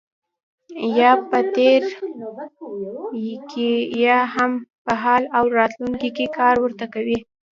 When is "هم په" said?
4.35-4.93